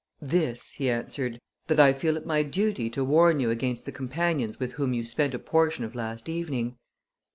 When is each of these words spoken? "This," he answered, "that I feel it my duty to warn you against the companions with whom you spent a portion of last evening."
"This," 0.23 0.71
he 0.71 0.89
answered, 0.89 1.39
"that 1.67 1.79
I 1.79 1.93
feel 1.93 2.17
it 2.17 2.25
my 2.25 2.41
duty 2.41 2.89
to 2.89 3.03
warn 3.03 3.39
you 3.39 3.51
against 3.51 3.85
the 3.85 3.91
companions 3.91 4.59
with 4.59 4.71
whom 4.71 4.95
you 4.95 5.03
spent 5.05 5.35
a 5.35 5.37
portion 5.37 5.85
of 5.85 5.93
last 5.93 6.27
evening." 6.27 6.75